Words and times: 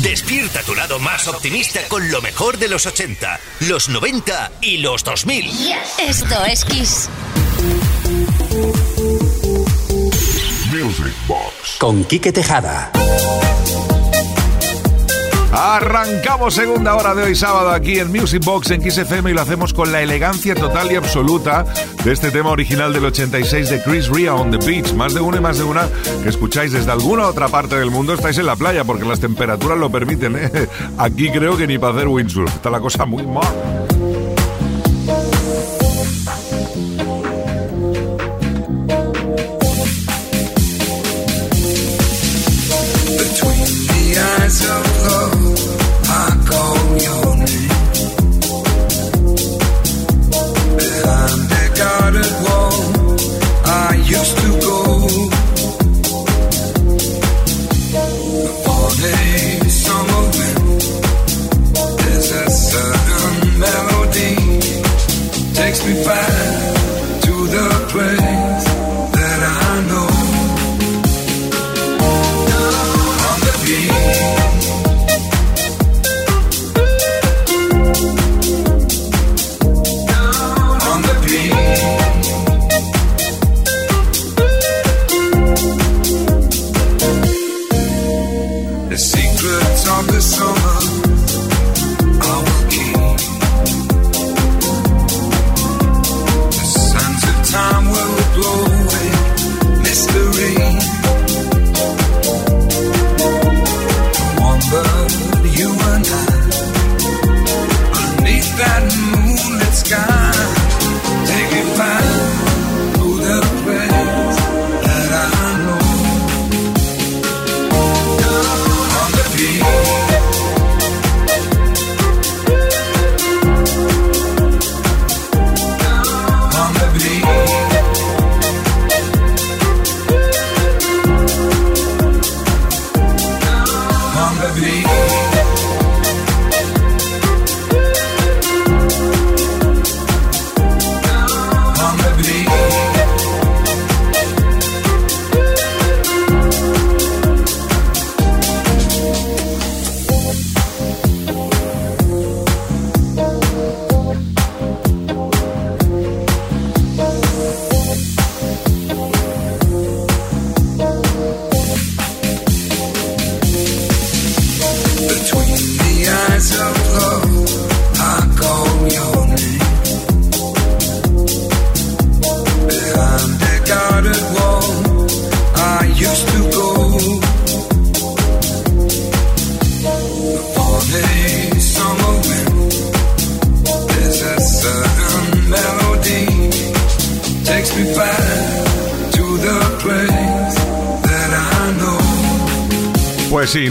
Despierta 0.00 0.62
tu 0.62 0.74
lado 0.74 0.98
más 0.98 1.28
optimista 1.28 1.80
con 1.88 2.10
lo 2.10 2.22
mejor 2.22 2.56
de 2.56 2.68
los 2.68 2.86
80, 2.86 3.38
los 3.60 3.90
90 3.90 4.52
y 4.62 4.78
los 4.78 5.04
2000. 5.04 5.50
Esto 5.98 6.44
es 6.46 6.64
Kiss. 6.64 7.08
Music 10.72 11.14
Box. 11.26 11.76
Con 11.78 12.04
Quique 12.04 12.32
Tejada. 12.32 12.90
Arrancamos 15.52 16.54
segunda 16.54 16.96
hora 16.96 17.14
de 17.14 17.24
hoy 17.24 17.34
sábado 17.34 17.72
aquí 17.72 17.98
en 17.98 18.10
Music 18.10 18.42
Box 18.42 18.70
en 18.70 18.90
XFM 18.90 19.30
y 19.30 19.34
lo 19.34 19.42
hacemos 19.42 19.74
con 19.74 19.92
la 19.92 20.00
elegancia 20.00 20.54
total 20.54 20.90
y 20.90 20.96
absoluta 20.96 21.66
de 22.02 22.10
este 22.12 22.30
tema 22.30 22.50
original 22.50 22.94
del 22.94 23.04
86 23.04 23.68
de 23.68 23.82
Chris 23.82 24.08
Ria 24.08 24.34
on 24.34 24.50
the 24.50 24.56
Beach. 24.56 24.94
Más 24.94 25.12
de 25.12 25.20
una 25.20 25.36
y 25.36 25.40
más 25.40 25.58
de 25.58 25.64
una 25.64 25.88
que 26.22 26.30
escucháis 26.30 26.72
desde 26.72 26.90
alguna 26.90 27.26
otra 27.26 27.48
parte 27.48 27.76
del 27.76 27.90
mundo 27.90 28.14
estáis 28.14 28.38
en 28.38 28.46
la 28.46 28.56
playa 28.56 28.84
porque 28.84 29.04
las 29.04 29.20
temperaturas 29.20 29.76
lo 29.76 29.90
permiten. 29.90 30.36
¿eh? 30.36 30.68
Aquí 30.96 31.30
creo 31.30 31.54
que 31.58 31.66
ni 31.66 31.76
para 31.76 31.96
hacer 31.96 32.08
windsurf. 32.08 32.54
Está 32.54 32.70
la 32.70 32.80
cosa 32.80 33.04
muy 33.04 33.26
mal. 33.26 33.81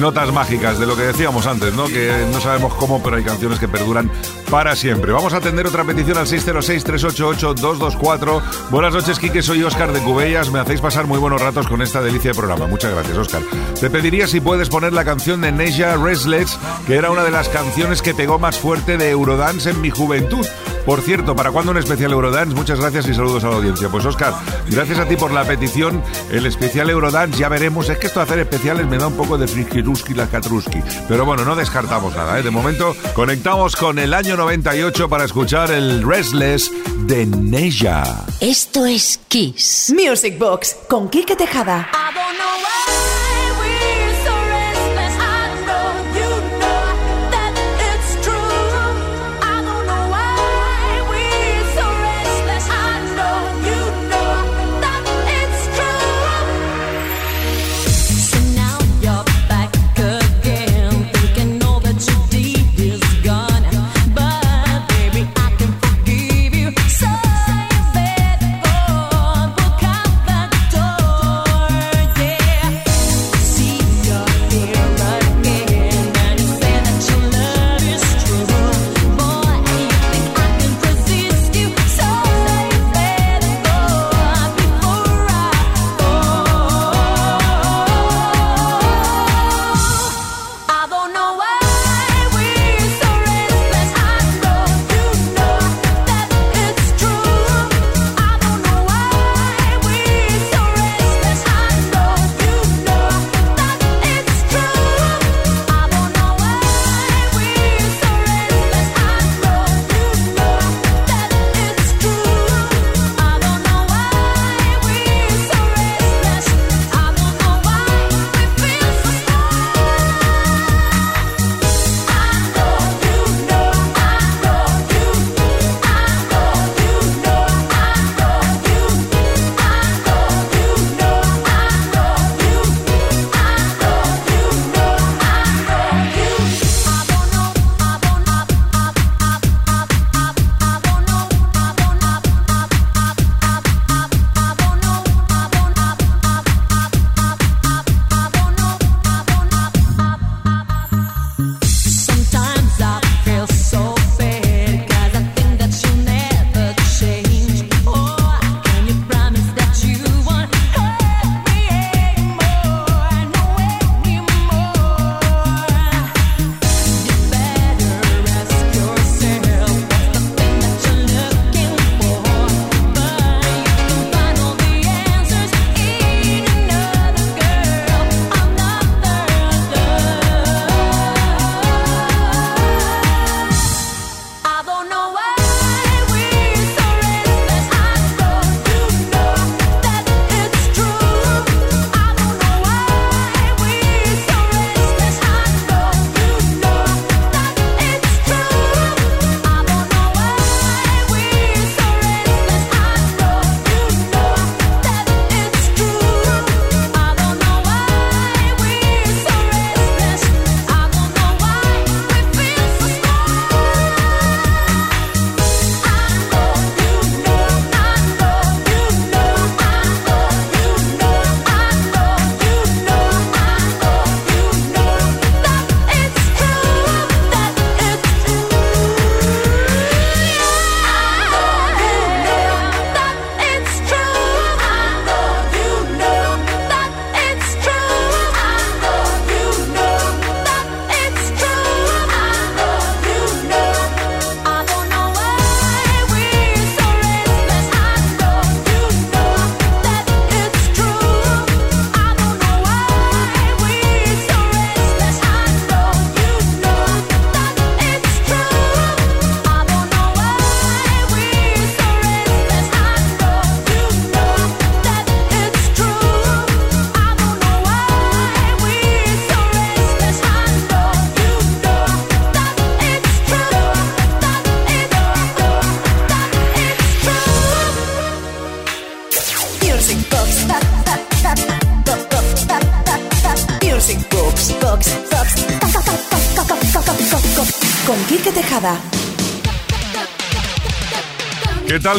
Notas 0.01 0.34
mágicas 0.34 0.78
de 0.79 0.88
lo 0.88 0.97
que 0.97 1.03
decíamos 1.03 1.45
antes, 1.45 1.75
¿no? 1.75 1.85
Que 1.85 2.25
no 2.31 2.41
sabemos 2.41 2.73
cómo, 2.73 3.03
pero 3.03 3.17
hay 3.17 3.23
canciones 3.23 3.59
que 3.59 3.67
perduran 3.67 4.09
para 4.50 4.75
siempre. 4.75 5.12
Vamos 5.12 5.34
a 5.34 5.38
atender 5.38 5.67
otra 5.67 5.84
petición 5.84 6.17
al 6.17 6.25
606-388-224. 6.25 8.41
Buenas 8.72 8.94
noches, 8.94 9.19
Quique. 9.19 9.44
Soy 9.44 9.63
Oscar 9.63 9.94
de 9.94 10.01
Cubellas. 10.01 10.51
Me 10.51 10.59
hacéis 10.59 10.81
pasar 10.81 11.06
muy 11.06 11.19
buenos 11.19 11.39
ratos 11.39 11.67
con 11.67 11.84
esta 11.84 12.01
delicia 12.01 12.31
de 12.31 12.38
programa. 12.38 12.66
Muchas 12.67 12.94
gracias, 12.94 13.16
Oscar. 13.16 13.44
Te 13.79 13.91
pediría 13.91 14.28
si 14.28 14.41
puedes 14.41 14.69
poner 14.69 14.91
la 14.91 15.06
canción 15.06 15.39
de 15.41 15.51
Neja 15.51 15.97
Restless, 15.97 16.57
que 16.88 16.95
era 16.95 17.12
una 17.12 17.23
de 17.23 17.29
las 17.31 17.47
canciones 17.50 18.01
que 18.01 18.16
pegó 18.16 18.39
más 18.39 18.57
fuerte 18.57 18.97
de 18.97 19.12
Eurodance 19.12 19.69
en 19.69 19.81
mi 19.81 19.91
juventud. 19.91 20.47
Por 20.86 21.02
cierto, 21.02 21.36
¿para 21.36 21.52
cuándo 21.52 21.72
un 21.72 21.78
especial 21.78 22.12
Eurodance? 22.12 22.56
Muchas 22.56 22.80
gracias 22.80 23.08
y 23.08 23.14
saludos 23.14 23.44
a 23.44 23.50
la 23.50 23.56
audiencia. 23.58 23.90
Pues 23.90 24.06
Oscar, 24.06 24.34
gracias 24.69 25.00
a 25.00 25.06
ti 25.06 25.16
por 25.16 25.31
la 25.31 25.44
petición. 25.44 26.03
El 26.31 26.46
especial 26.46 26.90
Eurodance, 26.90 27.38
ya 27.38 27.50
veremos. 27.50 27.90
Es 27.90 27.97
que 27.97 28.08
esto 28.08 28.19
de 28.19 28.24
hacer 28.24 28.40
especiales 28.40 28.88
me 28.88 28.97
da 28.97 29.08
un 29.08 29.16
poco 29.16 29.38
de 29.38 29.47
frikiruski 29.47 30.14
la 30.14 30.28
katruski. 30.28 30.81
Pero 31.08 31.25
bueno, 31.25 31.46
no 31.46 31.56
descartamos 31.56 32.16
nada. 32.16 32.40
¿eh? 32.40 32.44
De 32.44 32.52
momento, 32.52 32.96
conectamos 33.14 33.75
con 33.75 34.00
el 34.00 34.14
año 34.14 34.36
98 34.38 35.09
para 35.09 35.25
escuchar 35.25 35.72
el 35.72 36.03
Restless 36.03 36.72
de 37.08 37.25
Neja. 37.25 38.25
Esto 38.40 38.86
es 38.86 39.19
Kiss. 39.28 39.94
Music 39.96 40.38
Box 40.38 40.78
con 40.88 41.09
Kike 41.09 41.36
Tejada. 41.36 41.90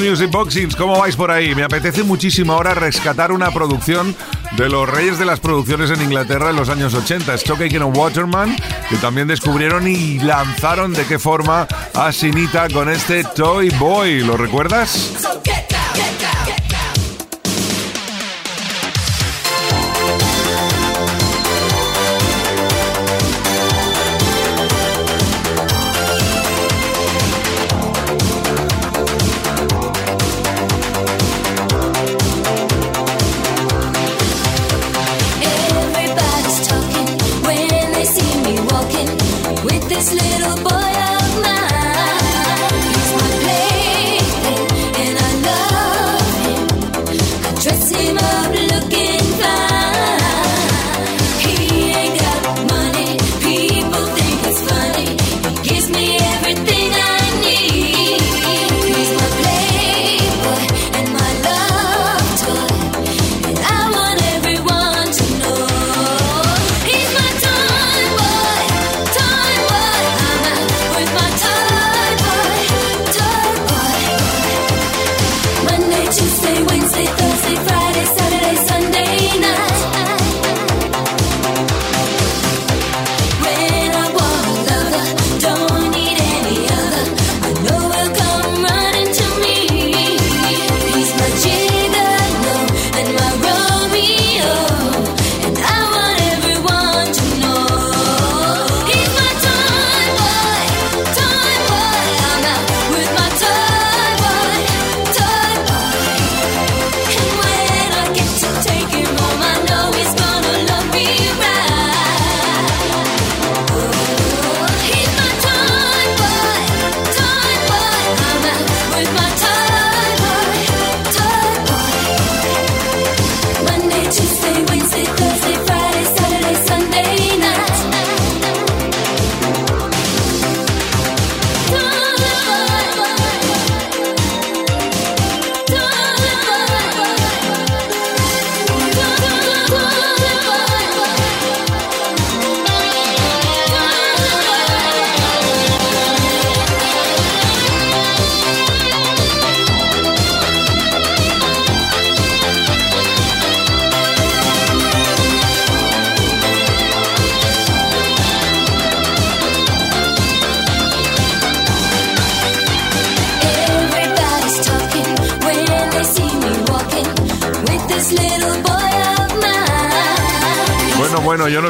Music 0.03 0.31
Boxings? 0.31 0.75
¿Cómo 0.75 0.99
vais 0.99 1.15
por 1.15 1.31
ahí? 1.31 1.55
Me 1.55 1.63
apetece 1.63 2.03
muchísimo 2.03 2.53
ahora 2.53 2.75
rescatar 2.75 3.31
una 3.31 3.51
producción 3.53 4.17
de 4.57 4.69
los 4.69 4.89
reyes 4.89 5.19
de 5.19 5.25
las 5.25 5.39
producciones 5.39 5.91
en 5.91 6.03
Inglaterra 6.03 6.51
en 6.51 6.57
los 6.57 6.69
años 6.69 6.93
80, 6.93 7.35
Stock 7.35 7.61
Aitken 7.61 7.85
Waterman, 7.85 8.57
que 8.89 8.97
también 8.97 9.29
descubrieron 9.29 9.87
y 9.87 10.19
lanzaron 10.19 10.93
de 10.93 11.05
qué 11.05 11.19
forma 11.19 11.69
a 11.95 12.13
Sinita 12.13 12.69
con 12.69 12.89
este 12.89 13.23
Toy 13.23 13.71
Boy. 13.71 14.23
¿Lo 14.25 14.37
recuerdas? 14.37 15.15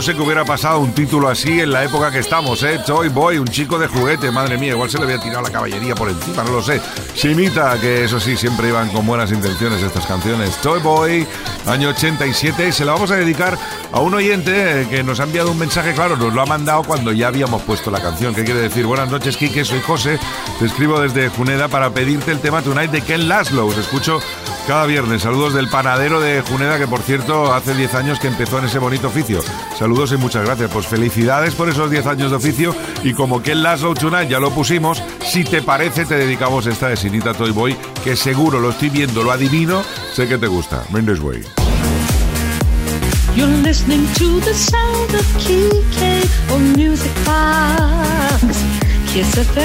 Sé 0.02 0.14
qué 0.14 0.20
hubiera 0.20 0.44
pasado 0.44 0.80
un 0.80 0.92
título 0.92 1.28
así 1.28 1.60
en 1.60 1.70
la 1.70 1.84
época 1.84 2.10
que 2.10 2.18
estamos, 2.18 2.60
¿eh? 2.64 2.80
Toy 2.84 3.08
Boy, 3.08 3.38
un 3.38 3.46
chico 3.46 3.78
de 3.78 3.86
juguete, 3.86 4.32
madre 4.32 4.58
mía, 4.58 4.72
igual 4.72 4.90
se 4.90 4.98
le 4.98 5.04
había 5.04 5.20
tirado 5.20 5.42
la 5.42 5.50
caballería 5.50 5.94
por 5.94 6.08
encima, 6.08 6.42
no 6.42 6.50
lo 6.50 6.62
sé. 6.62 6.80
Simita, 7.14 7.78
que 7.80 8.04
eso 8.04 8.18
sí, 8.18 8.36
siempre 8.36 8.68
iban 8.68 8.88
con 8.88 9.06
buenas 9.06 9.30
intenciones 9.30 9.80
estas 9.80 10.04
canciones. 10.06 10.56
Toy 10.60 10.80
Boy, 10.80 11.26
año 11.66 11.90
87, 11.90 12.72
se 12.72 12.84
la 12.84 12.94
vamos 12.94 13.12
a 13.12 13.16
dedicar 13.16 13.56
a 13.92 14.00
un 14.00 14.14
oyente 14.14 14.82
eh, 14.82 14.86
que 14.88 15.04
nos 15.04 15.20
ha 15.20 15.24
enviado 15.24 15.52
un 15.52 15.58
mensaje, 15.58 15.94
claro, 15.94 16.16
nos 16.16 16.34
lo 16.34 16.42
ha 16.42 16.46
mandado 16.46 16.82
cuando 16.82 17.12
ya 17.12 17.28
habíamos 17.28 17.62
puesto 17.62 17.90
la 17.90 18.00
canción. 18.00 18.34
¿Qué 18.34 18.44
quiere 18.44 18.60
decir? 18.60 18.86
Buenas 18.86 19.08
noches, 19.08 19.36
Kike, 19.36 19.64
soy 19.64 19.80
José, 19.82 20.18
te 20.58 20.64
escribo 20.64 21.00
desde 21.00 21.28
Juneda 21.28 21.68
para 21.68 21.90
pedirte 21.90 22.32
el 22.32 22.40
tema 22.40 22.62
Tonight 22.62 22.90
de 22.90 23.02
Ken 23.02 23.28
Laszlo. 23.28 23.66
Os 23.66 23.76
escucho 23.76 24.20
cada 24.66 24.86
viernes. 24.86 25.22
Saludos 25.22 25.54
del 25.54 25.68
panadero 25.68 26.20
de 26.20 26.42
Juneda, 26.42 26.78
que 26.78 26.86
por 26.86 27.00
cierto 27.02 27.52
hace 27.52 27.74
10 27.74 27.94
años 27.94 28.18
que 28.18 28.28
empezó 28.28 28.58
en 28.58 28.66
ese 28.66 28.78
bonito 28.78 29.08
oficio. 29.08 29.40
Saludos 29.78 30.12
y 30.12 30.16
muchas 30.16 30.44
gracias. 30.44 30.70
Pues 30.70 30.86
felicidades 30.86 31.54
por 31.54 31.68
esos 31.68 31.90
10 31.90 32.06
años 32.06 32.30
de 32.30 32.36
oficio. 32.36 32.74
Y 33.02 33.14
como 33.14 33.42
que 33.42 33.52
el 33.52 33.62
Last 33.62 33.84
Tonight 33.98 34.28
ya 34.28 34.40
lo 34.40 34.50
pusimos, 34.50 35.02
si 35.24 35.44
te 35.44 35.62
parece, 35.62 36.04
te 36.04 36.16
dedicamos 36.16 36.66
esta 36.66 36.88
de 36.88 36.96
Sinita 36.96 37.34
Toy 37.34 37.50
Boy, 37.50 37.76
que 38.04 38.16
seguro 38.16 38.60
lo 38.60 38.70
estoy 38.70 38.90
viendo, 38.90 39.22
lo 39.22 39.32
adivino, 39.32 39.82
sé 40.12 40.28
que 40.28 40.38
te 40.38 40.46
gusta. 40.46 40.84
Mendes 40.90 41.20
Way. 41.20 41.42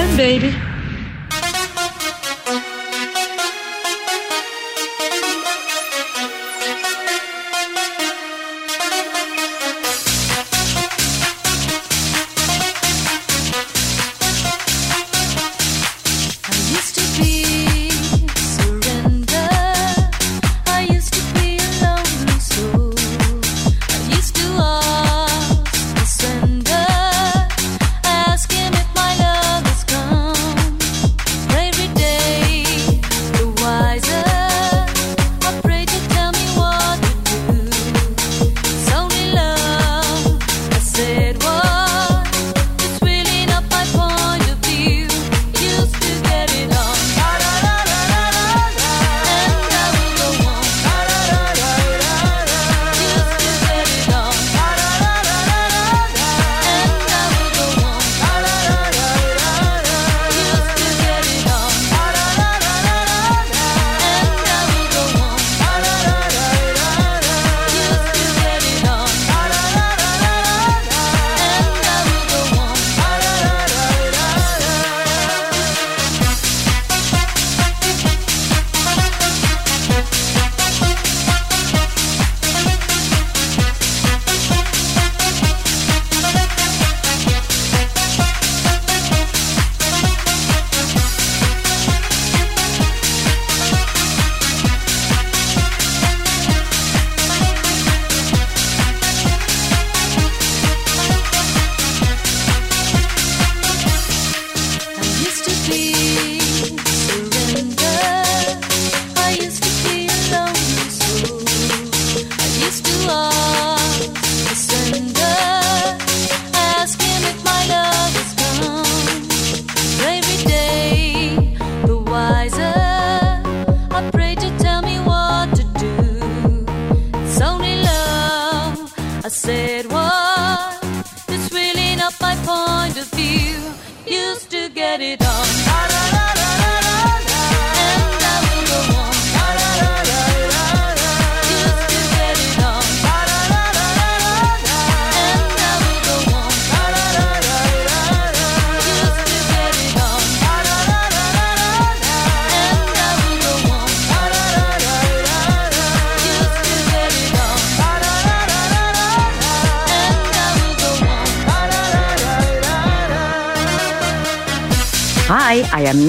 You're. 0.09 0.76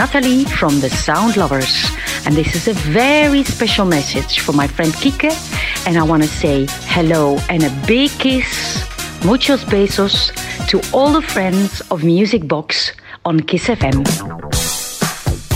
Natalie 0.09 0.47
from 0.47 0.81
the 0.81 0.89
Sound 0.89 1.37
Lovers, 1.37 1.85
and 2.25 2.35
this 2.35 2.55
is 2.55 2.67
a 2.67 2.73
very 2.73 3.45
special 3.45 3.85
message 3.85 4.41
for 4.41 4.55
my 4.55 4.67
friend 4.67 4.91
Kike. 4.95 5.29
And 5.87 5.99
I 5.99 6.03
want 6.03 6.23
to 6.23 6.29
say 6.29 6.67
hello 6.89 7.37
and 7.51 7.63
a 7.63 7.69
big 7.87 8.11
kiss, 8.13 8.89
muchos 9.23 9.65
besos 9.65 10.33
to 10.69 10.81
all 10.97 11.13
the 11.13 11.21
friends 11.21 11.83
of 11.91 12.05
Music 12.05 12.49
Box 12.49 12.93
on 13.27 13.41
Kiss 13.41 13.69
FM. 13.69 14.03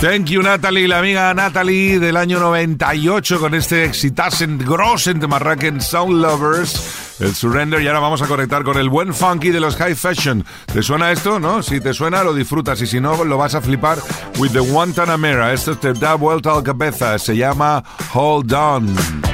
Thank 0.03 0.29
you, 0.29 0.43
Natalie, 0.43 0.87
la 0.87 0.99
amiga 0.99 1.33
Natalie 1.33 1.99
del 1.99 2.19
año 2.19 2.39
98 2.39 3.41
con 3.41 3.55
este 3.55 3.87
Exitasen 3.87 4.59
Grossen 4.59 5.19
de 5.19 5.29
Marraken 5.29 5.81
Sound 5.81 6.21
Lovers 6.21 7.02
el 7.21 7.35
Surrender 7.35 7.81
y 7.83 7.87
ahora 7.87 8.01
vamos 8.01 8.23
a 8.23 8.27
conectar 8.27 8.65
con 8.65 8.79
el 8.79 8.89
buen 8.89 9.15
funky 9.15 9.51
de 9.51 9.61
los 9.61 9.77
High 9.77 9.95
Fashion. 9.95 10.45
¿Te 10.73 10.83
suena 10.83 11.13
esto? 11.13 11.39
¿No? 11.39 11.63
Si 11.63 11.81
te 11.81 11.95
suena, 11.95 12.23
lo 12.23 12.35
disfrutas 12.35 12.81
y 12.83 12.87
si 12.87 13.01
no, 13.01 13.25
lo 13.25 13.39
vas 13.39 13.55
a 13.55 13.61
flipar 13.61 13.99
with 14.39 14.53
the 14.53 14.61
Guantanamera. 14.61 15.53
Esto 15.53 15.77
te 15.77 15.93
da 15.93 16.15
vuelta 16.15 16.53
al 16.53 16.63
cabeza. 16.63 17.19
Se 17.19 17.37
llama 17.37 17.83
Hold 18.13 18.53
On. 18.53 19.32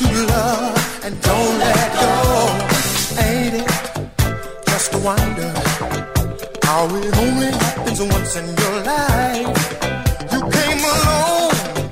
to 0.00 0.26
love 0.26 1.04
and 1.04 1.20
don't 1.20 1.58
let 1.58 1.92
go. 2.00 2.12
Ain't 3.26 3.54
it 3.62 3.70
just 4.66 4.94
a 4.94 4.98
wonder 4.98 5.52
how 6.62 6.86
it 6.96 7.16
only 7.24 7.50
happens 7.64 8.00
once 8.00 8.36
in 8.36 8.46
your 8.62 8.76
life? 8.92 9.58
You 10.32 10.40
came 10.56 10.82
alone 10.94 11.90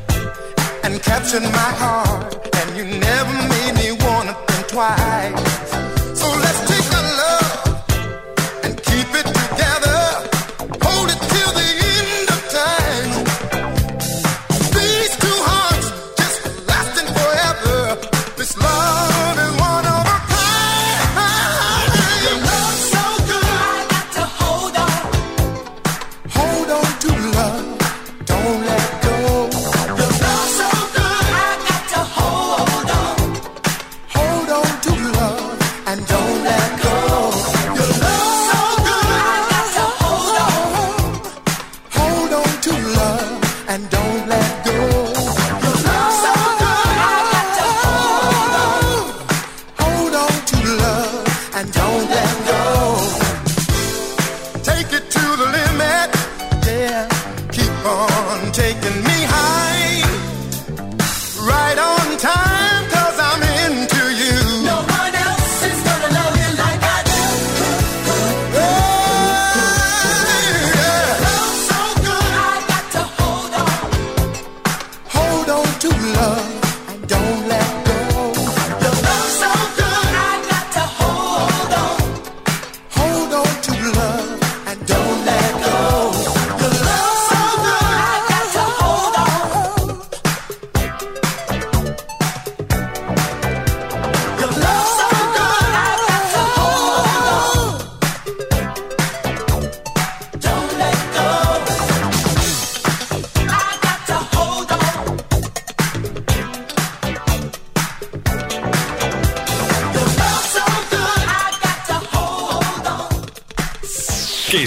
and 0.85 1.03
captured 1.03 1.43
my 1.43 1.71
heart, 1.83 2.35
and 2.59 2.77
you 2.79 2.85
never 2.85 3.35
made 3.53 3.75
me 3.81 3.89
wanna 4.05 4.35
think 4.47 4.69
twice. 4.69 5.48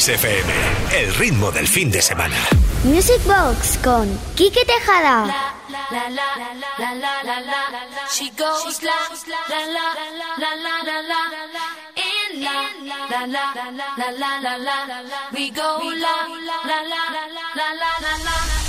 El 0.10 1.14
ritmo 1.20 1.52
del 1.52 1.68
fin 1.68 1.92
de 1.92 2.02
semana. 2.02 2.36
Music 2.84 3.22
Box 3.24 3.78
con 3.84 4.20
Kike 4.34 4.66
Tejada. 4.66 5.28
She 8.10 8.32
goes 8.32 8.82
la 8.82 8.94
la 9.48 9.60
la 9.68 10.56
la 10.56 10.56
la 10.56 11.02
la 11.02 11.02
la 11.02 11.66
in 11.96 12.42
la 12.42 12.66
la 13.12 13.28
la 13.28 13.54
la 14.08 14.40
la 14.42 14.58
la 14.58 15.02
la 15.04 15.30
we 15.34 15.52
go 15.52 15.80
la 15.94 16.28
la 16.66 16.82
la 16.82 17.02
la 17.54 17.68
la 17.70 17.88
la 18.02 18.18
la 18.26 18.61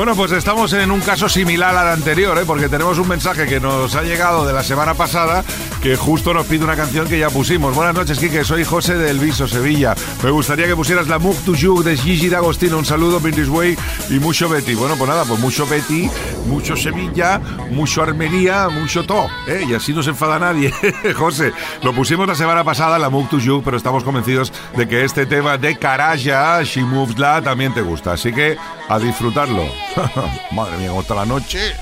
Bueno, 0.00 0.16
pues 0.16 0.32
estamos 0.32 0.72
en 0.72 0.90
un 0.90 1.00
caso 1.02 1.28
similar 1.28 1.76
al 1.76 1.88
anterior, 1.88 2.38
¿eh? 2.38 2.44
porque 2.46 2.70
tenemos 2.70 2.96
un 2.96 3.06
mensaje 3.06 3.46
que 3.46 3.60
nos 3.60 3.94
ha 3.94 4.00
llegado 4.00 4.46
de 4.46 4.54
la 4.54 4.62
semana 4.62 4.94
pasada 4.94 5.44
que 5.80 5.96
justo 5.96 6.34
nos 6.34 6.46
pide 6.46 6.64
una 6.64 6.76
canción 6.76 7.08
que 7.08 7.18
ya 7.18 7.30
pusimos. 7.30 7.74
Buenas 7.74 7.94
noches, 7.94 8.18
Quique, 8.18 8.44
soy 8.44 8.64
José 8.64 8.96
del 8.96 9.18
Viso, 9.18 9.48
Sevilla. 9.48 9.94
Me 10.22 10.30
gustaría 10.30 10.66
que 10.66 10.76
pusieras 10.76 11.08
la 11.08 11.18
Move 11.18 11.38
to 11.44 11.54
You 11.54 11.82
de 11.82 11.96
Gigi 11.96 12.28
D'Agostino. 12.28 12.78
Un 12.78 12.84
saludo, 12.84 13.20
British 13.20 13.48
Way 13.48 13.76
y 14.10 14.18
mucho 14.18 14.48
Betty. 14.48 14.74
Bueno, 14.74 14.96
pues 14.96 15.08
nada, 15.08 15.24
pues 15.24 15.40
mucho 15.40 15.66
Betty, 15.66 16.10
mucho 16.46 16.76
Sevilla, 16.76 17.40
mucho 17.70 18.02
Armería, 18.02 18.68
mucho 18.68 19.04
todo. 19.04 19.28
¿eh? 19.46 19.64
Y 19.68 19.74
así 19.74 19.94
no 19.94 20.02
se 20.02 20.10
enfada 20.10 20.38
nadie. 20.38 20.72
José, 21.16 21.52
lo 21.82 21.94
pusimos 21.94 22.28
la 22.28 22.34
semana 22.34 22.62
pasada, 22.62 22.98
la 22.98 23.08
Move 23.08 23.28
to 23.30 23.38
You, 23.38 23.62
pero 23.64 23.76
estamos 23.76 24.04
convencidos 24.04 24.52
de 24.76 24.86
que 24.86 25.04
este 25.04 25.24
tema 25.24 25.56
de 25.56 25.78
Caraya, 25.78 26.62
She 26.62 26.82
Moves 26.82 27.18
La, 27.18 27.40
también 27.40 27.72
te 27.72 27.80
gusta. 27.80 28.12
Así 28.12 28.32
que 28.32 28.56
a 28.88 28.98
disfrutarlo. 28.98 29.64
Madre 30.52 30.76
mía, 30.76 30.88
cómo 30.88 31.00
está 31.00 31.14
la 31.14 31.26
noche. 31.26 31.74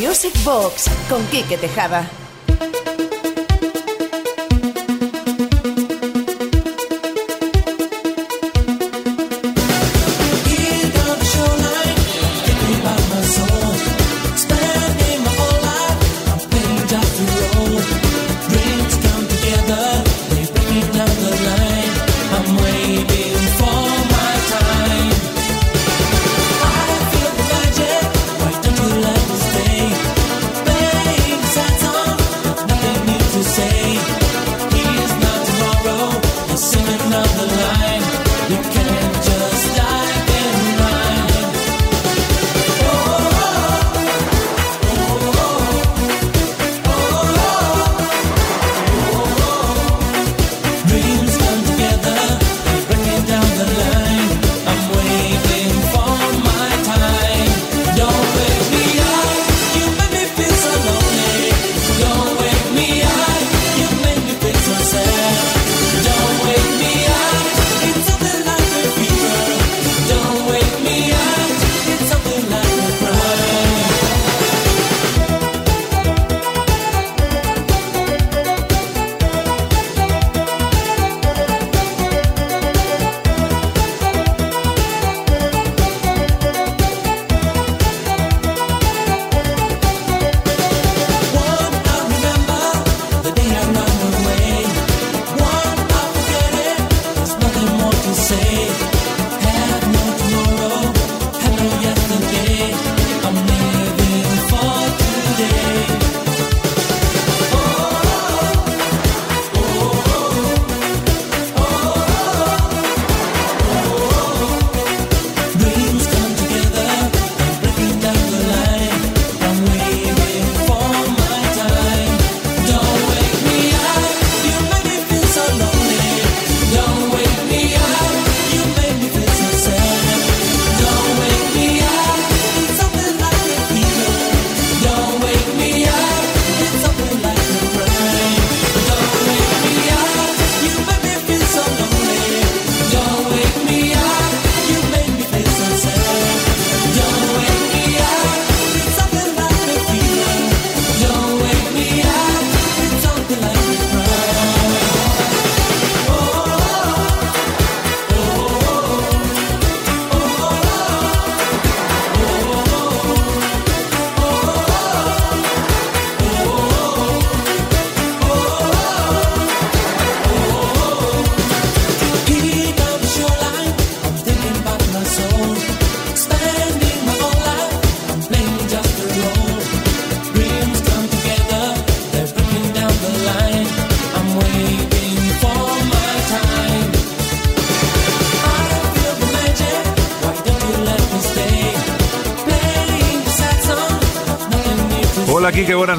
Music 0.00 0.32
Box 0.44 0.88
con 1.08 1.24
Quique 1.26 1.56
Tejada. 1.56 2.08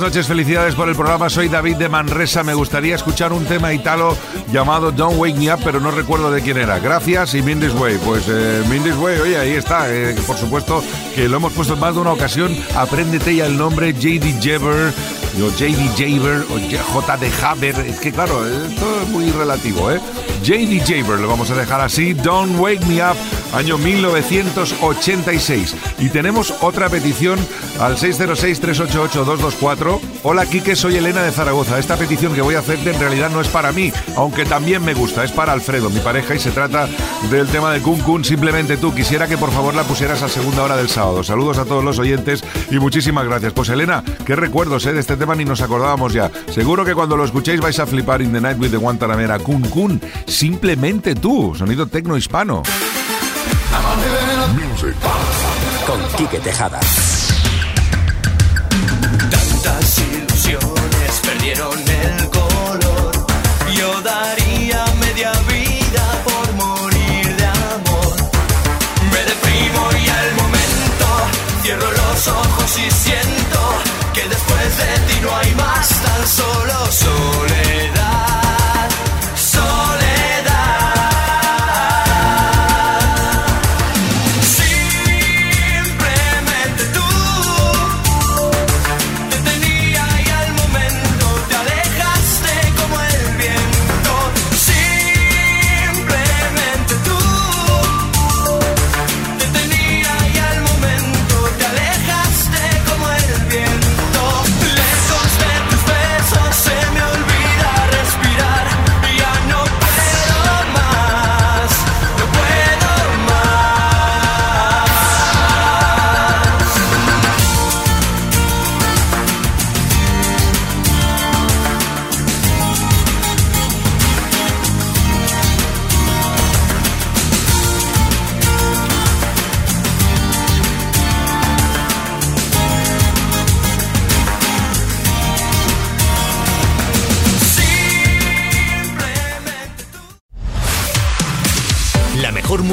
Noches, 0.09 0.25
felicidades 0.25 0.73
por 0.73 0.89
el 0.89 0.95
programa. 0.95 1.29
Soy 1.29 1.49
David 1.49 1.75
de 1.75 1.87
Manresa. 1.87 2.43
Me 2.43 2.55
gustaría 2.55 2.95
escuchar 2.95 3.31
un 3.31 3.45
tema 3.45 3.71
italo 3.73 4.17
llamado 4.51 4.91
Don't 4.91 5.19
Wake 5.19 5.37
Me 5.37 5.53
Up, 5.53 5.59
pero 5.63 5.79
no 5.79 5.91
recuerdo 5.91 6.31
de 6.31 6.41
quién 6.41 6.57
era. 6.57 6.79
Gracias 6.79 7.35
y 7.35 7.43
Mindis 7.43 7.75
Way. 7.75 7.99
Pues 8.03 8.23
eh, 8.27 8.63
Way, 8.67 9.19
oye, 9.19 9.37
ahí 9.37 9.51
está. 9.51 9.93
Eh, 9.93 10.15
por 10.25 10.35
supuesto 10.35 10.83
que 11.13 11.29
lo 11.29 11.37
hemos 11.37 11.53
puesto 11.53 11.75
en 11.75 11.79
más 11.79 11.93
de 11.93 12.01
una 12.01 12.11
ocasión. 12.11 12.57
Apréndete 12.75 13.35
ya 13.35 13.45
el 13.45 13.55
nombre 13.55 13.93
JD 13.93 14.41
Jever 14.41 14.91
o 15.37 15.49
JD 15.51 15.95
Jaber 15.95 16.43
o 16.49 16.57
JD 16.57 17.43
Haber. 17.43 17.75
Es 17.85 17.99
que 17.99 18.11
claro, 18.11 18.47
esto 18.47 19.01
es 19.03 19.09
muy 19.09 19.29
relativo, 19.29 19.91
¿eh? 19.91 19.99
JD 20.41 20.79
Jaber, 20.87 21.19
lo 21.19 21.27
vamos 21.27 21.51
a 21.51 21.55
dejar 21.55 21.81
así. 21.81 22.15
Don't 22.15 22.59
Wake 22.59 22.83
Me 22.87 23.03
Up, 23.03 23.15
año 23.53 23.77
1986. 23.77 25.75
Y 25.99 26.09
tenemos 26.09 26.55
otra 26.61 26.89
petición 26.89 27.37
al 27.79 27.97
606-388-224. 27.97 29.99
Hola, 30.23 30.45
Quique, 30.45 30.75
soy 30.75 30.97
Elena 30.97 31.23
de 31.23 31.31
Zaragoza. 31.31 31.79
Esta 31.79 31.95
petición 31.95 32.33
que 32.33 32.41
voy 32.41 32.55
a 32.55 32.59
hacerte 32.59 32.91
en 32.91 32.99
realidad 32.99 33.29
no 33.29 33.39
es 33.41 33.47
para 33.47 33.71
mí, 33.71 33.91
aunque 34.15 34.45
también 34.45 34.83
me 34.83 34.93
gusta. 34.93 35.23
Es 35.23 35.31
para 35.31 35.53
Alfredo, 35.53 35.89
mi 35.89 35.99
pareja, 35.99 36.35
y 36.35 36.39
se 36.39 36.51
trata 36.51 36.87
del 37.31 37.47
tema 37.47 37.71
de 37.71 37.81
Kun 37.81 37.99
Kun. 38.01 38.25
Simplemente 38.25 38.77
tú, 38.77 38.93
quisiera 38.93 39.27
que 39.27 39.37
por 39.37 39.51
favor 39.51 39.73
la 39.73 39.83
pusieras 39.83 40.21
a 40.21 40.29
segunda 40.29 40.63
hora 40.63 40.75
del 40.75 40.89
sábado. 40.89 41.23
Saludos 41.23 41.57
a 41.57 41.65
todos 41.65 41.83
los 41.83 41.97
oyentes 41.99 42.43
y 42.69 42.79
muchísimas 42.79 43.25
gracias. 43.25 43.53
Pues 43.53 43.69
Elena, 43.69 44.03
qué 44.25 44.35
recuerdos 44.35 44.85
¿eh? 44.85 44.93
de 44.93 44.99
este 44.99 45.15
tema 45.15 45.35
ni 45.35 45.45
nos 45.45 45.61
acordábamos 45.61 46.13
ya. 46.13 46.29
Seguro 46.51 46.83
que 46.83 46.93
cuando 46.93 47.15
lo 47.15 47.23
escuchéis 47.23 47.61
vais 47.61 47.79
a 47.79 47.87
flipar 47.87 48.21
In 48.21 48.33
the 48.33 48.41
Night 48.41 48.59
with 48.59 48.71
the 48.71 48.77
Guantanamera. 48.77 49.39
Kun 49.39 49.61
Kun, 49.69 50.01
simplemente 50.25 51.15
tú. 51.15 51.55
Sonido 51.57 51.87
tecno 51.87 52.17
hispano. 52.17 52.63
Con 55.85 55.99
Quique 56.17 56.39
Tejada. 56.39 56.79
Tantas 59.29 59.99
ilusiones 59.99 61.11
perdieron 61.23 61.77
el 61.79 62.29
color. 62.29 63.11
Yo 63.75 64.01
daría 64.01 64.85
media 64.99 65.31
vida 65.47 66.05
por 66.23 66.53
morir 66.53 67.35
de 67.35 67.45
amor. 67.45 68.15
Me 69.11 69.21
deprimo 69.31 69.89
y 70.03 70.09
al 70.09 70.35
momento 70.35 71.07
cierro 71.63 71.91
los 71.91 72.27
ojos 72.27 72.77
y 72.77 72.91
siento 72.91 73.59
que 74.13 74.23
después 74.27 74.77
de 74.77 74.99
ti 75.07 75.19
no 75.21 75.35
hay 75.35 75.55
más, 75.55 75.87
tan 75.89 76.27
solo 76.27 76.91
soledad. 76.91 78.08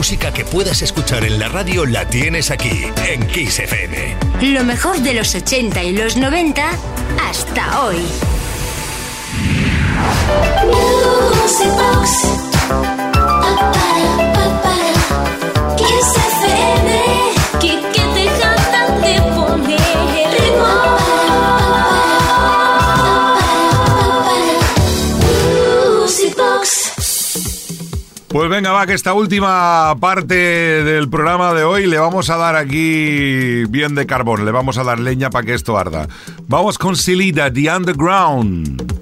Música 0.07 0.33
que 0.33 0.45
puedas 0.45 0.83
escuchar 0.83 1.25
en 1.25 1.41
la 1.41 1.49
radio 1.49 1.85
la 1.85 2.09
tienes 2.09 2.53
aquí, 2.53 2.85
en 3.09 3.27
Kiss 3.27 3.59
FM. 3.59 4.15
Lo 4.53 4.63
mejor 4.63 5.01
de 5.01 5.15
los 5.15 5.35
80 5.35 5.83
y 5.83 5.97
los 5.97 6.17
90 6.17 6.63
hasta 7.29 7.83
hoy. 7.83 7.97
Music 11.43 11.73
Box. 11.73 12.27
Pues 28.37 28.51
venga, 28.51 28.71
va, 28.71 28.87
que 28.87 28.93
esta 28.93 29.15
última 29.15 29.97
parte 29.99 30.35
del 30.35 31.09
programa 31.09 31.55
de 31.55 31.65
hoy 31.65 31.87
le 31.87 31.99
vamos 31.99 32.29
a 32.29 32.37
dar 32.37 32.55
aquí 32.55 33.65
bien 33.71 33.95
de 33.95 34.05
carbón, 34.05 34.45
le 34.45 34.53
vamos 34.53 34.77
a 34.77 34.85
dar 34.85 35.01
leña 35.01 35.31
para 35.31 35.47
que 35.47 35.55
esto 35.55 35.79
arda. 35.79 36.07
Vamos 36.47 36.77
con 36.77 36.97
Silida, 36.97 37.51
The 37.51 37.75
Underground. 37.75 38.93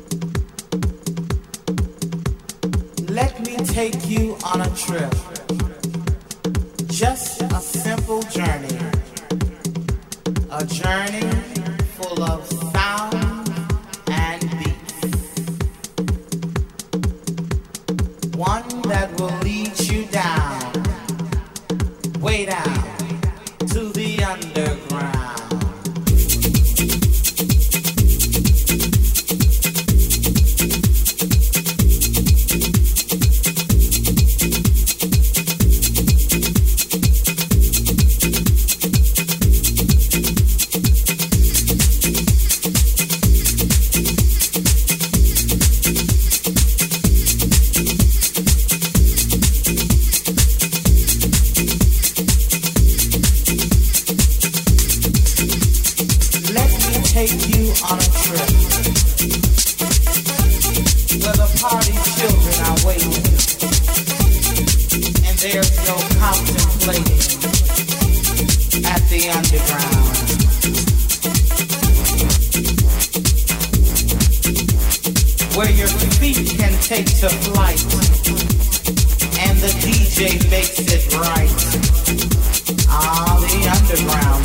Let 3.11 3.41
me 3.41 3.57
take 3.57 3.99
you 4.07 4.37
on 4.55 4.61
a 4.61 4.69
trip. 4.69 5.13
Just 6.87 7.43
a 7.43 7.61
simple 7.61 8.21
journey. 8.31 8.79
A 10.53 10.65
journey 10.65 11.29
full 11.99 12.23
of 12.23 12.64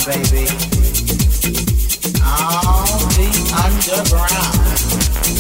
baby. 0.10 0.48
All 2.26 2.86
the 3.14 3.30
underground. 3.64 5.39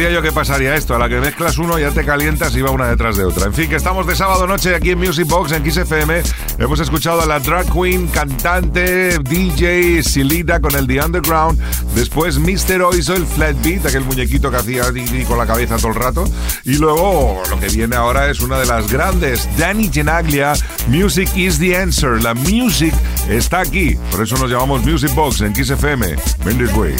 Sabía 0.00 0.14
yo 0.14 0.22
que 0.22 0.32
pasaría 0.32 0.74
esto. 0.76 0.94
A 0.94 0.98
la 0.98 1.10
que 1.10 1.20
mezclas 1.20 1.58
uno 1.58 1.78
ya 1.78 1.90
te 1.90 2.06
calientas 2.06 2.56
y 2.56 2.62
va 2.62 2.70
una 2.70 2.88
detrás 2.88 3.18
de 3.18 3.24
otra. 3.24 3.44
En 3.44 3.52
fin, 3.52 3.68
que 3.68 3.76
estamos 3.76 4.06
de 4.06 4.16
sábado 4.16 4.46
noche 4.46 4.74
aquí 4.74 4.92
en 4.92 4.98
Music 4.98 5.26
Box, 5.28 5.52
en 5.52 5.62
Kiss 5.62 5.76
FM. 5.76 6.22
Hemos 6.58 6.80
escuchado 6.80 7.20
a 7.20 7.26
la 7.26 7.38
drag 7.38 7.70
queen, 7.70 8.06
cantante, 8.06 9.18
DJ 9.18 10.02
Silita 10.02 10.58
con 10.58 10.74
el 10.74 10.86
The 10.86 11.04
Underground. 11.04 11.60
Después 11.94 12.38
Mr. 12.38 12.80
Oizo, 12.80 13.14
el 13.14 13.26
flat 13.26 13.56
beat, 13.62 13.84
aquel 13.84 14.04
muñequito 14.04 14.50
que 14.50 14.56
hacía 14.56 14.84
con 15.28 15.36
la 15.36 15.46
cabeza 15.46 15.76
todo 15.76 15.88
el 15.88 15.96
rato. 15.96 16.24
Y 16.64 16.76
luego 16.76 17.42
lo 17.50 17.60
que 17.60 17.68
viene 17.68 17.94
ahora 17.94 18.30
es 18.30 18.40
una 18.40 18.58
de 18.58 18.64
las 18.64 18.90
grandes, 18.90 19.46
Danny 19.58 19.90
Genaglia, 19.92 20.54
Music 20.88 21.28
is 21.36 21.58
the 21.58 21.76
Answer. 21.76 22.22
La 22.22 22.32
music 22.32 22.94
está 23.28 23.60
aquí. 23.60 23.98
Por 24.10 24.22
eso 24.22 24.38
nos 24.38 24.50
llamamos 24.50 24.82
Music 24.82 25.14
Box 25.14 25.42
en 25.42 25.52
Kiss 25.52 25.68
FM. 25.68 26.16
Mendes 26.46 26.74
Way. 26.74 26.96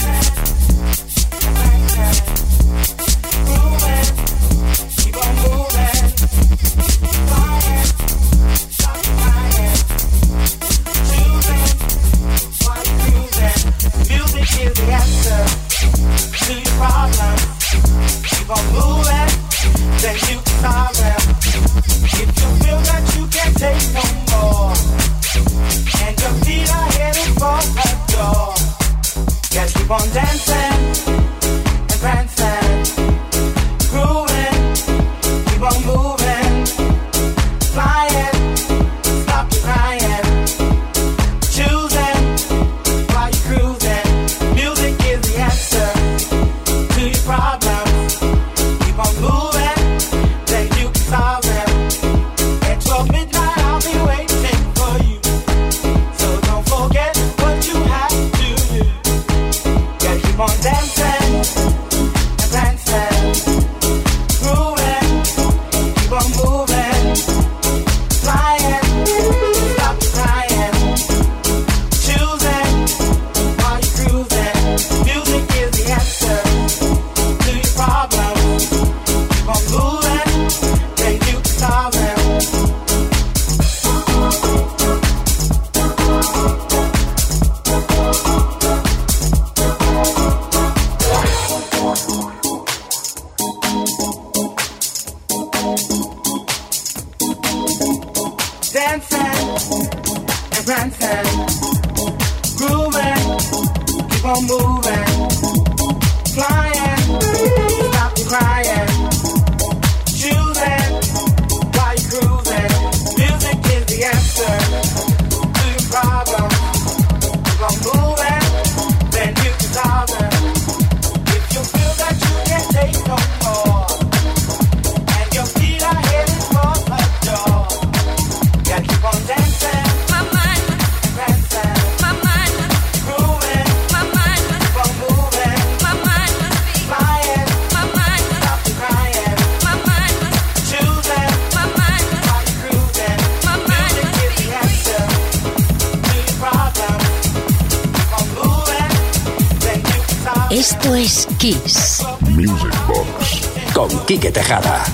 Quique 154.11 154.33
Tejada. 154.33 154.90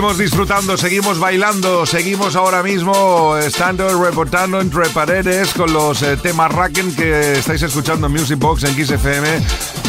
Seguimos 0.00 0.16
disfrutando, 0.16 0.78
seguimos 0.78 1.18
bailando, 1.18 1.84
seguimos 1.84 2.34
ahora 2.34 2.62
mismo 2.62 3.36
estando 3.36 4.02
reportando 4.02 4.58
entre 4.58 4.88
paredes 4.88 5.52
con 5.52 5.74
los 5.74 6.00
eh, 6.00 6.16
temas 6.16 6.50
Racken 6.50 6.96
que 6.96 7.32
estáis 7.32 7.60
escuchando 7.60 8.06
en 8.06 8.14
Music 8.14 8.38
Box 8.38 8.64
en 8.64 8.82
XFM, 8.82 9.28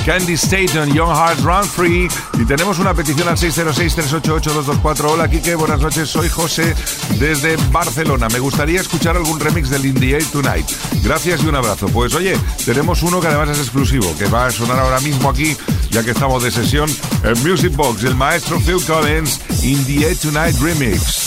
Candy 0.06 0.34
Staton, 0.34 0.92
Young 0.92 1.16
Heart 1.16 1.40
Run 1.40 1.64
Free. 1.64 2.10
Y 2.34 2.46
tenemos 2.46 2.80
una 2.80 2.94
petición 2.94 3.30
al 3.30 3.38
606-388-224. 3.38 5.06
Hola, 5.12 5.30
Kike, 5.30 5.56
buenas 5.56 5.80
noches. 5.80 6.10
Soy 6.10 6.28
José 6.28 6.76
desde 7.18 7.56
Barcelona. 7.72 8.28
Me 8.30 8.40
gustaría 8.40 8.82
escuchar 8.82 9.16
algún 9.16 9.40
remix 9.40 9.70
del 9.70 9.86
Indie 9.86 10.20
Tonight. 10.26 10.66
Gracias 11.04 11.42
y 11.44 11.48
un 11.48 11.56
abrazo. 11.56 11.88
Pues 11.88 12.14
oye, 12.16 12.38
tenemos 12.66 13.04
uno 13.04 13.22
que 13.22 13.28
además 13.28 13.50
es 13.50 13.60
exclusivo, 13.60 14.14
que 14.18 14.26
va 14.26 14.48
a 14.48 14.52
sonar 14.52 14.80
ahora 14.80 15.00
mismo 15.00 15.30
aquí, 15.30 15.56
ya 15.90 16.04
que 16.04 16.12
estamos 16.12 16.44
de 16.44 16.52
sesión 16.52 16.90
en 17.24 17.42
Music 17.48 17.74
Box, 17.76 18.04
el 18.04 18.16
maestro 18.16 18.60
Phil 18.60 18.84
Collins, 18.86 19.40
Indie 19.64 20.20
Tonight 20.20 20.56
Remix. 20.56 21.21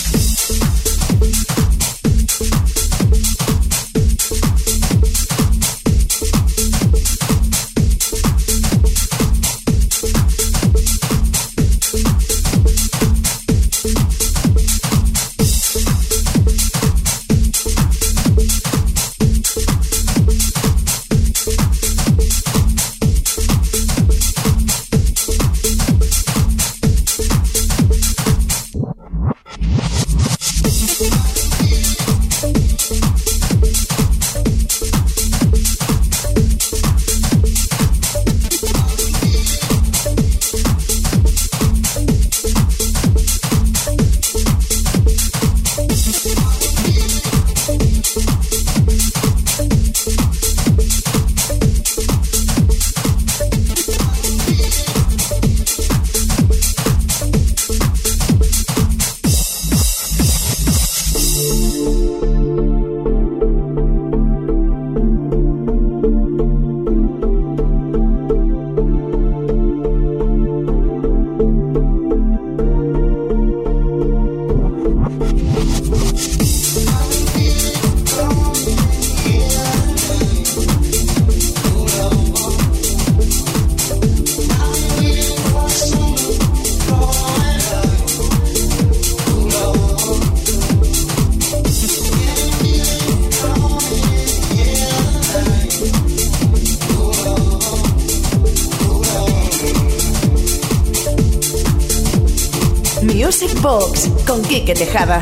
Con 104.25 104.41
Quique 104.43 104.73
Tejada. 104.73 105.21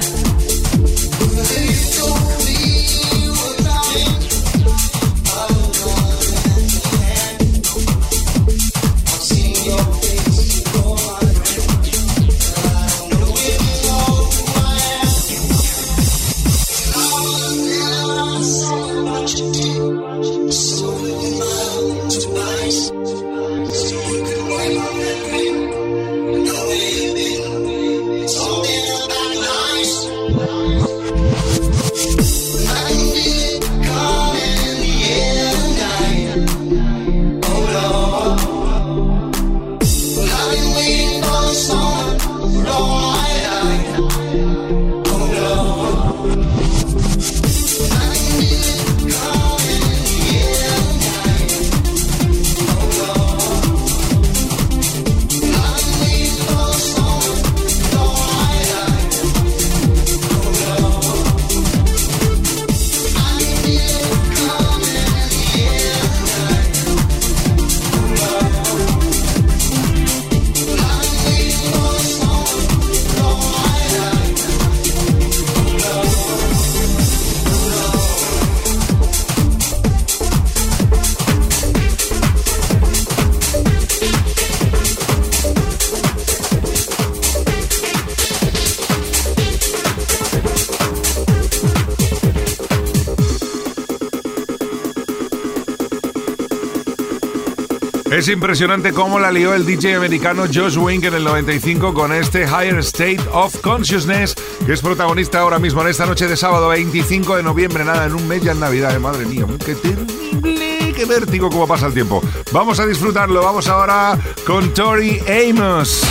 Es 98.14 98.28
impresionante 98.28 98.94
cómo 98.94 99.20
la 99.20 99.32
lió 99.32 99.56
el 99.56 99.66
DJ 99.66 99.96
americano 99.96 100.44
Josh 100.44 100.78
Wink 100.78 101.04
en 101.06 101.16
el 101.16 101.24
95 101.24 101.96
con 101.96 102.14
este 102.14 102.44
Higher 102.44 102.78
State 102.78 103.22
of 103.32 103.60
Consciousness, 103.62 104.36
que 104.68 104.74
es 104.74 104.82
protagonista 104.82 105.40
ahora 105.40 105.58
mismo 105.58 105.82
en 105.82 105.88
esta 105.88 106.06
noche 106.06 106.28
de 106.28 106.38
sábado 106.38 106.68
25 106.68 107.38
de 107.38 107.42
noviembre, 107.42 107.84
nada, 107.84 108.06
en 108.06 108.14
un 108.14 108.28
mes 108.28 108.44
ya 108.44 108.52
en 108.52 108.60
Navidad, 108.60 109.00
madre 109.00 109.26
mía, 109.26 109.48
qué 109.66 109.74
terrible, 109.74 110.94
qué 110.96 111.06
vértigo 111.06 111.50
cómo 111.50 111.68
pasa 111.68 111.88
el 111.88 111.96
tiempo. 111.96 112.22
Vamos 112.52 112.80
a 112.80 112.86
disfrutarlo, 112.86 113.42
vamos 113.42 113.68
ahora 113.68 114.16
con 114.46 114.72
Tori 114.76 115.20
Amos. 115.50 116.04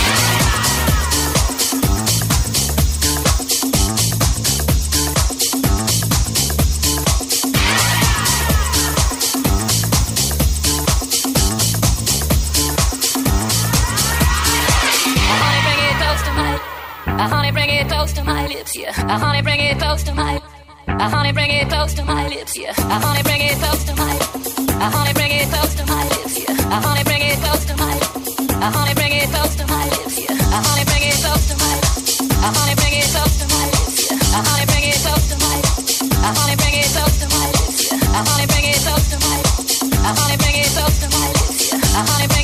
Lips, 18.63 18.77
yeah. 18.77 19.11
Uh, 19.11 19.19
honey, 19.19 19.41
bring 19.41 19.59
it 19.59 19.77
close 19.77 20.03
to 20.03 20.13
my. 20.13 20.41
Uh, 20.87 21.09
honey, 21.09 21.33
bring 21.33 21.51
it 21.51 21.67
close 21.69 21.93
to 21.93 22.03
my 22.05 22.27
lips, 22.27 22.57
yeah. 22.57 22.71
Uh, 22.77 22.99
honey, 23.03 23.23
bring 23.23 23.41
it 23.41 23.57
close 23.59 23.83
to 23.83 23.93
my. 23.95 24.13
Uh, 24.79 24.89
honey, 24.95 25.13
bring 25.13 25.31
it 25.31 25.47
close 25.51 25.75
to 25.75 25.85
my 25.85 26.03
lips, 26.03 26.35
yeah. 26.39 26.71
Uh, 26.71 26.81
honey, 26.85 27.03
bring 27.03 27.21
it 27.21 27.39
close 27.43 27.65
to 27.65 27.75
my. 27.75 27.95
Uh, 28.63 28.71
honey, 28.71 28.95
bring 28.95 29.13
it 29.13 29.27
close 29.33 29.55
to 29.59 29.65
my 29.67 29.83
lips, 29.83 30.15
yeah. 30.19 30.31
Uh, 30.31 30.63
honey, 30.63 30.85
bring 30.87 31.03
it 31.03 31.17
close 31.23 31.43
to 31.49 31.55
my. 31.59 31.75
Uh, 32.39 32.55
honey, 32.55 32.75
bring 32.79 32.95
it 32.95 33.07
close 33.11 33.35
to 33.39 33.45
my 33.51 33.65
lips, 33.67 33.99
yeah. 33.99 34.31
Uh, 34.31 34.47
honey, 34.47 34.65
bring 34.71 34.85
it 34.87 34.99
close 35.03 35.25
to 35.27 35.35
my. 35.43 35.57
Uh, 36.23 36.31
honey, 36.39 36.55
bring 36.55 36.75
it 36.79 36.87
close 36.95 37.15
to 37.19 37.27
my 37.35 37.47
lips, 37.51 37.79
yeah. 37.83 38.15
Uh, 38.15 38.23
honey, 38.23 38.47
bring 38.47 38.65
it 38.71 38.79
close 38.79 39.05
to 39.11 39.17
my. 39.19 39.39
Uh, 40.07 40.15
honey, 40.15 40.37
bring 40.39 40.55
it 40.63 40.71
close 40.71 40.95
to 41.03 41.07
my 41.11 41.27
lips, 41.35 41.59
yeah. 41.67 41.83
It's 41.83 42.07
gotta 42.07 42.27
be 42.31 42.42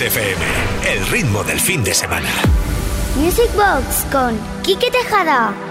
FM, 0.00 0.40
el 0.86 1.06
ritmo 1.08 1.42
del 1.42 1.58
fin 1.58 1.82
de 1.82 1.92
semana. 1.92 2.28
Music 3.16 3.50
Box 3.56 4.06
con 4.12 4.38
Quique 4.62 4.90
Tejada. 4.90 5.67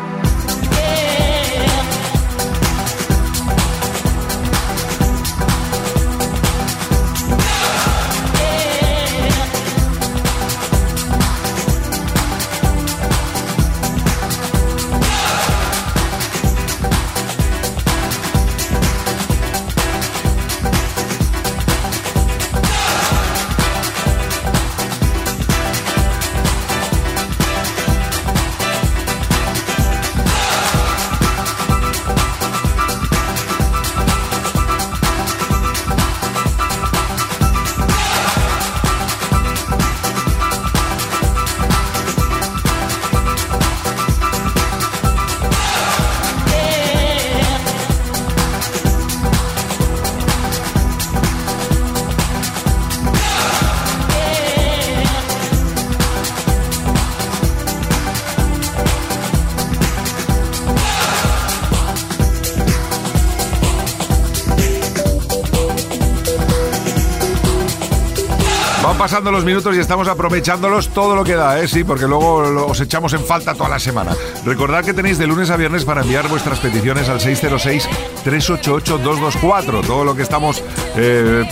Los 69.31 69.45
minutos 69.45 69.75
y 69.75 69.79
estamos 69.79 70.07
aprovechándolos 70.07 70.89
todo 70.89 71.15
lo 71.15 71.23
que 71.23 71.35
da, 71.35 71.59
¿eh? 71.59 71.67
Sí, 71.67 71.83
porque 71.83 72.07
luego 72.07 72.67
os 72.67 72.79
echamos 72.79 73.13
en 73.13 73.23
falta 73.23 73.53
toda 73.53 73.69
la 73.69 73.79
semana. 73.79 74.15
Recordad 74.45 74.83
que 74.83 74.93
tenéis 74.93 75.17
de 75.17 75.27
lunes 75.27 75.49
a 75.49 75.57
viernes 75.57 75.85
para 75.85 76.01
enviar 76.01 76.27
vuestras 76.27 76.59
peticiones 76.59 77.09
al 77.09 77.19
606-388-224. 77.19 79.85
Todo 79.85 80.03
lo 80.03 80.15
que 80.15 80.23
estamos 80.23 80.63
eh, 80.95 81.47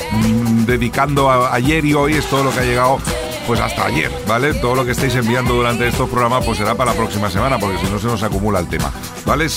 dedicando 0.66 1.30
ayer 1.52 1.86
y 1.86 1.94
hoy 1.94 2.14
es 2.14 2.26
todo 2.26 2.44
lo 2.44 2.52
que 2.52 2.60
ha 2.60 2.64
llegado 2.64 3.00
pues 3.48 3.60
hasta 3.60 3.86
ayer, 3.86 4.12
¿vale? 4.28 4.54
Todo 4.56 4.76
lo 4.76 4.86
que 4.86 4.92
estáis 4.92 5.16
enviando 5.16 5.54
durante 5.54 5.88
estos 5.88 6.10
programas 6.10 6.44
pues 6.46 6.58
será 6.58 6.76
para 6.76 6.92
la 6.92 6.98
próxima 6.98 7.30
semana, 7.30 7.60
porque 7.60 7.78
si 7.78 7.92
no 7.92 8.00
se 8.00 8.08
nos 8.08 8.24
acumula 8.24 8.60
el 8.60 8.68
tema, 8.68 8.92
¿vale? 9.26 9.50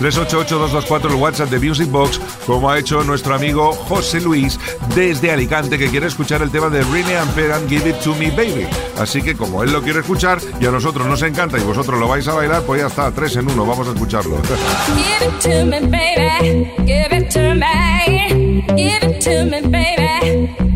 606-388-224, 0.00 1.10
el 1.10 1.14
WhatsApp 1.14 1.50
de 1.50 1.58
Music 1.58 1.90
Box, 1.90 2.20
como 2.46 2.70
ha 2.70 2.78
hecho 2.78 3.02
nuestro 3.04 3.34
amigo 3.34 3.72
José 3.72 4.20
Luis 4.20 4.58
desde 4.94 5.30
Alicante, 5.30 5.78
que 5.78 5.88
quiere 5.88 6.06
escuchar 6.06 6.42
el 6.42 6.50
tema 6.50 6.68
de 6.68 6.82
Rene 6.84 7.16
Amperan, 7.16 7.68
Give 7.68 7.90
It 7.90 7.96
To 8.00 8.14
Me 8.14 8.30
Baby. 8.30 8.66
Así 8.98 9.22
que 9.22 9.34
como 9.34 9.62
él 9.62 9.72
lo 9.72 9.82
quiere 9.82 10.00
escuchar 10.00 10.38
y 10.60 10.66
a 10.66 10.70
nosotros 10.70 11.06
nos 11.06 11.22
encanta 11.22 11.58
y 11.58 11.62
vosotros 11.62 11.98
lo 11.98 12.08
vais 12.08 12.26
a 12.28 12.34
bailar, 12.34 12.62
pues 12.62 12.80
ya 12.80 12.88
está, 12.88 13.10
tres 13.12 13.36
en 13.36 13.50
uno, 13.50 13.66
vamos 13.66 13.88
a 13.88 13.92
escucharlo. 13.92 14.36
Give 14.36 15.26
it 15.26 15.38
to 15.40 15.66
me, 15.66 15.80
baby. 15.80 16.70
Give 16.86 17.16
it 17.16 17.28
to 17.30 17.54
me. 17.54 18.64
Give 18.76 19.02
it 19.02 19.20
to 19.24 19.44
me, 19.44 19.60
baby. 19.62 20.68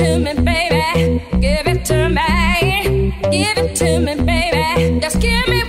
to 0.00 0.18
me, 0.18 0.32
baby. 0.34 1.22
Give 1.40 1.66
it 1.66 1.84
to 1.86 2.08
me. 2.08 3.12
Give 3.30 3.58
it 3.58 3.76
to 3.76 4.00
me, 4.00 4.14
baby. 4.14 5.00
Just 5.00 5.20
give 5.20 5.46
me 5.48 5.59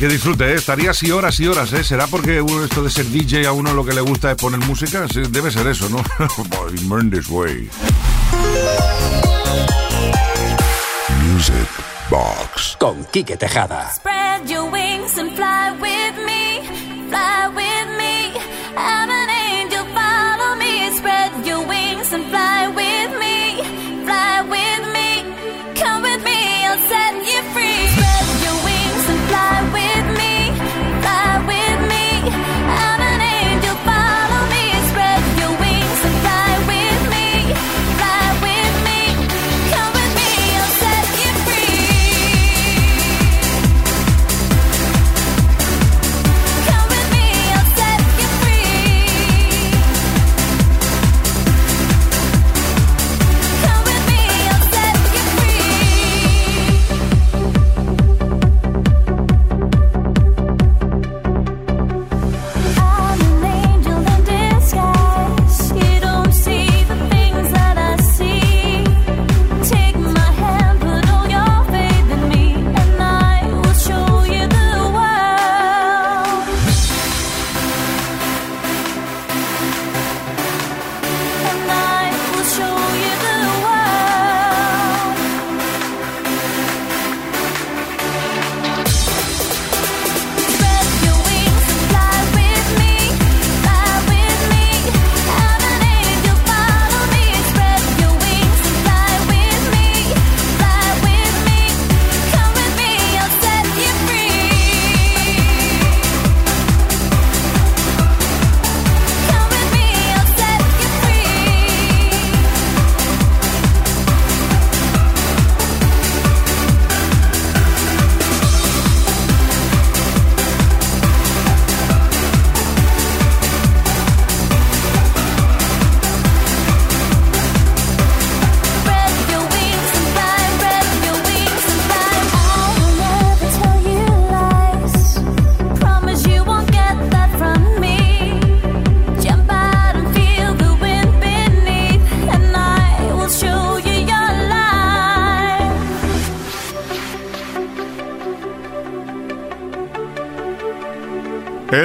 que 0.00 0.08
disfrute, 0.08 0.52
¿eh? 0.52 0.54
estaría 0.54 0.92
así 0.92 1.10
horas 1.10 1.38
y 1.40 1.46
horas, 1.46 1.70
¿eh? 1.74 1.84
¿Será 1.84 2.06
porque 2.06 2.40
uno, 2.40 2.64
esto 2.64 2.82
de 2.82 2.88
ser 2.88 3.04
DJ 3.04 3.46
a 3.46 3.52
uno 3.52 3.74
lo 3.74 3.84
que 3.84 3.92
le 3.92 4.00
gusta 4.00 4.30
es 4.30 4.36
poner 4.38 4.58
música? 4.60 5.06
Sí, 5.12 5.20
debe 5.28 5.50
ser 5.50 5.66
eso, 5.66 5.90
¿no? 5.90 5.98
This 7.10 7.28
way. 7.28 7.68
Music 11.22 11.54
Box. 12.08 12.76
Con 12.78 13.04
Quique 13.12 13.36
Tejada. 13.36 13.90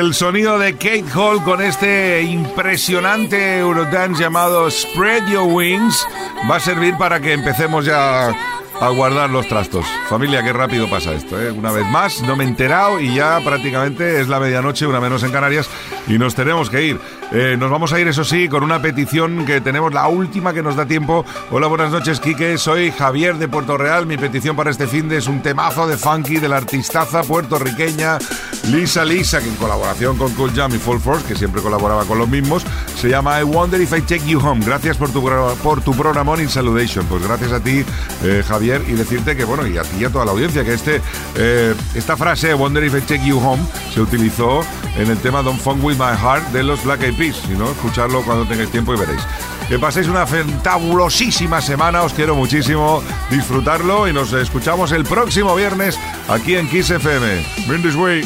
El 0.05 0.13
sonido 0.13 0.59
de 0.59 0.73
Kate 0.73 1.05
Hall 1.15 1.43
con 1.43 1.63
este 1.63 2.21
impresionante 2.21 3.57
Eurodance 3.57 4.21
llamado 4.21 4.69
Spread 4.69 5.31
Your 5.31 5.51
Wings 5.51 6.07
va 6.47 6.57
a 6.57 6.59
servir 6.59 6.95
para 6.95 7.19
que 7.19 7.33
empecemos 7.33 7.85
ya 7.85 8.27
a 8.27 8.89
guardar 8.89 9.31
los 9.31 9.47
trastos. 9.47 9.83
Familia, 10.07 10.43
qué 10.43 10.53
rápido 10.53 10.87
pasa 10.87 11.11
esto, 11.13 11.41
¿eh? 11.41 11.49
Una 11.49 11.71
vez 11.71 11.87
más, 11.87 12.21
no 12.21 12.35
me 12.35 12.43
he 12.43 12.47
enterado 12.47 12.99
y 12.99 13.15
ya 13.15 13.39
prácticamente 13.43 14.21
es 14.21 14.27
la 14.27 14.39
medianoche, 14.39 14.85
una 14.85 14.99
menos 14.99 15.23
en 15.23 15.31
Canarias, 15.31 15.67
y 16.07 16.19
nos 16.19 16.35
tenemos 16.35 16.69
que 16.69 16.83
ir. 16.83 16.99
Eh, 17.31 17.55
nos 17.57 17.71
vamos 17.71 17.91
a 17.91 17.99
ir, 17.99 18.07
eso 18.07 18.23
sí, 18.23 18.47
con 18.47 18.63
una 18.63 18.81
petición 18.83 19.43
que 19.43 19.59
tenemos, 19.59 19.91
la 19.91 20.07
última 20.07 20.53
que 20.53 20.61
nos 20.61 20.75
da 20.75 20.85
tiempo. 20.85 21.25
Hola, 21.49 21.65
buenas 21.65 21.91
noches, 21.91 22.19
Quique. 22.19 22.59
Soy 22.59 22.91
Javier 22.91 23.37
de 23.37 23.47
Puerto 23.47 23.75
Real. 23.75 24.05
Mi 24.05 24.17
petición 24.17 24.55
para 24.55 24.69
este 24.69 24.85
fin 24.85 25.09
de 25.09 25.17
es 25.17 25.27
un 25.27 25.41
temazo 25.41 25.87
de 25.87 25.97
funky 25.97 26.37
de 26.37 26.49
la 26.49 26.57
artistaza 26.57 27.23
puertorriqueña 27.23 28.19
Lisa 28.67 29.05
Lisa, 29.05 29.39
que 29.41 29.47
en 29.47 29.55
colaboración 29.55 30.17
con 30.17 30.33
Cool 30.33 30.51
Jam 30.53 30.73
y 30.73 30.79
Full 30.79 30.99
Force, 30.99 31.25
que 31.25 31.35
siempre 31.35 31.61
colaboraba 31.61 32.03
con 32.05 32.17
los 32.17 32.27
mismos, 32.27 32.65
se 32.99 33.09
llama 33.09 33.39
I 33.39 33.43
Wonder 33.43 33.79
If 33.79 33.93
I 33.93 34.01
Take 34.01 34.25
You 34.25 34.39
Home. 34.39 34.65
Gracias 34.65 34.97
por 34.97 35.11
tu, 35.11 35.23
por 35.61 35.81
tu 35.81 35.93
programón 35.93 36.41
in 36.41 36.49
Saludation. 36.49 37.05
Pues 37.05 37.23
gracias 37.23 37.51
a 37.51 37.59
ti, 37.59 37.85
eh, 38.23 38.43
Javier, 38.47 38.83
y 38.87 38.93
decirte 38.93 39.35
que, 39.35 39.43
bueno, 39.43 39.67
y 39.67 39.77
a 39.77 39.83
ti 39.83 39.97
y 39.99 40.05
a 40.05 40.09
toda 40.09 40.25
la 40.25 40.31
audiencia, 40.31 40.63
que 40.63 40.73
este, 40.73 41.01
eh, 41.35 41.75
esta 41.93 42.17
frase, 42.17 42.49
I 42.49 42.53
Wonder 42.53 42.83
If 42.83 42.95
I 42.95 43.01
Take 43.01 43.25
You 43.25 43.39
Home, 43.39 43.63
se 43.93 44.01
utilizó 44.01 44.61
en 44.97 45.11
el 45.11 45.17
tema 45.17 45.41
Don't 45.43 45.61
Funk 45.61 45.83
With 45.83 45.97
My 45.97 46.17
Heart 46.17 46.51
de 46.51 46.63
los 46.63 46.83
Black 46.83 47.03
Eyed 47.03 47.17
Peas. 47.17 47.37
Si 47.47 47.53
no, 47.53 47.69
escucharlo 47.69 48.23
cuando 48.23 48.45
tengáis 48.45 48.71
tiempo 48.71 48.93
y 48.93 48.97
veréis. 48.97 49.21
Que 49.67 49.79
paséis 49.79 50.07
una 50.07 50.27
fantabulosísima 50.27 51.59
semana, 51.59 52.03
os 52.03 52.13
quiero 52.13 52.35
muchísimo 52.35 53.01
disfrutarlo 53.31 54.07
y 54.07 54.13
nos 54.13 54.31
escuchamos 54.33 54.91
el 54.91 55.05
próximo 55.05 55.55
viernes 55.55 55.99
aquí 56.27 56.55
en 56.55 56.67
Kiss 56.67 56.89
FM. 56.89 57.43
Bring 57.67 57.81
this 57.81 57.95
way. 57.95 58.21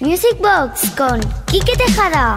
Music 0.00 0.36
Box 0.40 0.90
con 0.96 1.20
Quique 1.46 1.76
Tejada. 1.76 2.36